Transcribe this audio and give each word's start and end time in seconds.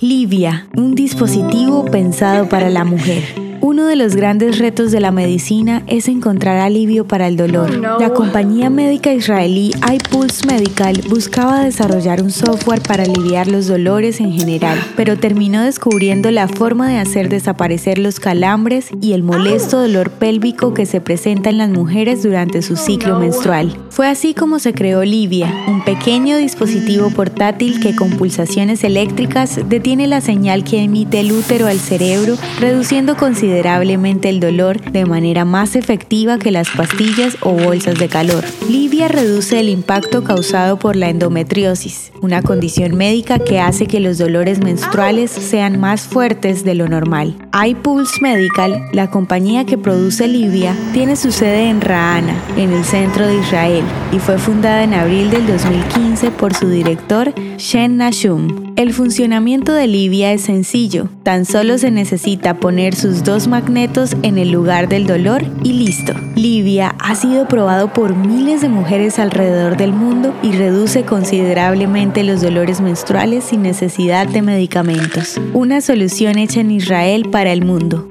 Livia, 0.00 0.66
un 0.78 0.94
dispositivo 0.94 1.84
pensado 1.84 2.48
para 2.48 2.70
la 2.70 2.84
mujer. 2.84 3.49
Uno 3.62 3.86
de 3.86 3.94
los 3.94 4.16
grandes 4.16 4.58
retos 4.58 4.90
de 4.90 5.00
la 5.00 5.10
medicina 5.10 5.82
es 5.86 6.08
encontrar 6.08 6.56
alivio 6.56 7.06
para 7.06 7.28
el 7.28 7.36
dolor. 7.36 7.76
La 8.00 8.10
compañía 8.14 8.70
médica 8.70 9.12
israelí 9.12 9.72
iPulse 9.92 10.46
Medical 10.46 11.02
buscaba 11.10 11.62
desarrollar 11.62 12.22
un 12.22 12.30
software 12.30 12.80
para 12.80 13.02
aliviar 13.02 13.48
los 13.48 13.66
dolores 13.66 14.20
en 14.20 14.32
general, 14.32 14.78
pero 14.96 15.18
terminó 15.18 15.62
descubriendo 15.62 16.30
la 16.30 16.48
forma 16.48 16.88
de 16.88 16.96
hacer 16.96 17.28
desaparecer 17.28 17.98
los 17.98 18.18
calambres 18.18 18.88
y 19.02 19.12
el 19.12 19.22
molesto 19.22 19.78
dolor 19.80 20.10
pélvico 20.10 20.72
que 20.72 20.86
se 20.86 21.02
presenta 21.02 21.50
en 21.50 21.58
las 21.58 21.68
mujeres 21.68 22.22
durante 22.22 22.62
su 22.62 22.76
ciclo 22.76 23.18
menstrual. 23.18 23.76
Fue 23.90 24.08
así 24.08 24.32
como 24.32 24.58
se 24.58 24.72
creó 24.72 25.04
Livia, 25.04 25.52
un 25.68 25.84
pequeño 25.84 26.38
dispositivo 26.38 27.10
portátil 27.10 27.80
que 27.80 27.94
con 27.94 28.10
pulsaciones 28.12 28.84
eléctricas 28.84 29.60
detiene 29.68 30.06
la 30.06 30.22
señal 30.22 30.64
que 30.64 30.82
emite 30.82 31.20
el 31.20 31.32
útero 31.32 31.66
al 31.66 31.78
cerebro, 31.78 32.36
reduciendo 32.58 33.16
considerablemente 33.50 34.28
el 34.28 34.38
dolor 34.38 34.80
de 34.92 35.06
manera 35.06 35.44
más 35.44 35.74
efectiva 35.74 36.38
que 36.38 36.52
las 36.52 36.70
pastillas 36.70 37.36
o 37.40 37.52
bolsas 37.54 37.98
de 37.98 38.06
calor. 38.06 38.44
Livia 38.68 39.08
reduce 39.08 39.58
el 39.58 39.68
impacto 39.68 40.22
causado 40.22 40.78
por 40.78 40.94
la 40.94 41.08
endometriosis, 41.08 42.12
una 42.20 42.42
condición 42.42 42.96
médica 42.96 43.40
que 43.40 43.58
hace 43.58 43.88
que 43.88 43.98
los 43.98 44.18
dolores 44.18 44.60
menstruales 44.62 45.32
sean 45.32 45.80
más 45.80 46.02
fuertes 46.02 46.62
de 46.62 46.76
lo 46.76 46.86
normal. 46.86 47.34
iPulse 47.66 48.20
Medical, 48.22 48.88
la 48.92 49.10
compañía 49.10 49.66
que 49.66 49.76
produce 49.76 50.28
Livia, 50.28 50.76
tiene 50.92 51.16
su 51.16 51.32
sede 51.32 51.68
en 51.68 51.80
Raana, 51.80 52.40
en 52.56 52.72
el 52.72 52.84
centro 52.84 53.26
de 53.26 53.36
Israel, 53.36 53.82
y 54.12 54.20
fue 54.20 54.38
fundada 54.38 54.84
en 54.84 54.94
abril 54.94 55.28
del 55.30 55.44
2015 55.48 56.30
por 56.30 56.54
su 56.54 56.68
director, 56.68 57.34
Shen 57.56 57.96
Nashum. 57.96 58.69
El 58.80 58.94
funcionamiento 58.94 59.74
de 59.74 59.86
Livia 59.86 60.32
es 60.32 60.40
sencillo, 60.40 61.10
tan 61.22 61.44
solo 61.44 61.76
se 61.76 61.90
necesita 61.90 62.54
poner 62.54 62.94
sus 62.94 63.22
dos 63.22 63.46
magnetos 63.46 64.16
en 64.22 64.38
el 64.38 64.52
lugar 64.52 64.88
del 64.88 65.06
dolor 65.06 65.42
y 65.62 65.74
listo. 65.74 66.14
Livia 66.34 66.94
ha 66.98 67.14
sido 67.14 67.46
probado 67.46 67.92
por 67.92 68.16
miles 68.16 68.62
de 68.62 68.70
mujeres 68.70 69.18
alrededor 69.18 69.76
del 69.76 69.92
mundo 69.92 70.34
y 70.42 70.52
reduce 70.52 71.02
considerablemente 71.02 72.24
los 72.24 72.40
dolores 72.40 72.80
menstruales 72.80 73.44
sin 73.44 73.60
necesidad 73.60 74.26
de 74.26 74.40
medicamentos. 74.40 75.38
Una 75.52 75.82
solución 75.82 76.38
hecha 76.38 76.60
en 76.60 76.70
Israel 76.70 77.28
para 77.30 77.52
el 77.52 77.62
mundo. 77.62 78.10